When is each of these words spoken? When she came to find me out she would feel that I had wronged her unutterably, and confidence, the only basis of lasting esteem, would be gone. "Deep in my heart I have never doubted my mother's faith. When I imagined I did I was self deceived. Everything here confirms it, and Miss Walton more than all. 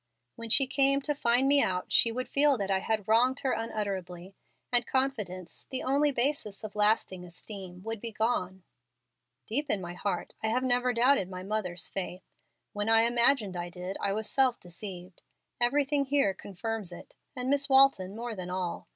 When 0.35 0.49
she 0.49 0.65
came 0.65 0.99
to 1.01 1.13
find 1.13 1.47
me 1.47 1.61
out 1.61 1.93
she 1.93 2.11
would 2.11 2.27
feel 2.27 2.57
that 2.57 2.71
I 2.71 2.79
had 2.79 3.07
wronged 3.07 3.41
her 3.41 3.51
unutterably, 3.51 4.33
and 4.71 4.87
confidence, 4.87 5.67
the 5.69 5.83
only 5.83 6.11
basis 6.11 6.63
of 6.63 6.75
lasting 6.75 7.23
esteem, 7.23 7.83
would 7.83 8.01
be 8.01 8.11
gone. 8.11 8.63
"Deep 9.45 9.69
in 9.69 9.79
my 9.79 9.93
heart 9.93 10.33
I 10.41 10.47
have 10.47 10.63
never 10.63 10.91
doubted 10.91 11.29
my 11.29 11.43
mother's 11.43 11.87
faith. 11.87 12.23
When 12.73 12.89
I 12.89 13.03
imagined 13.03 13.55
I 13.55 13.69
did 13.69 13.95
I 14.01 14.11
was 14.11 14.27
self 14.27 14.59
deceived. 14.59 15.21
Everything 15.59 16.05
here 16.05 16.33
confirms 16.33 16.91
it, 16.91 17.15
and 17.35 17.47
Miss 17.47 17.69
Walton 17.69 18.15
more 18.15 18.33
than 18.33 18.49
all. 18.49 18.87